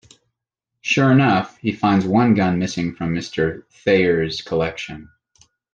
[0.81, 3.67] Sure enough, he finds one gun missing from Mr.
[3.69, 5.09] Thayer's collection.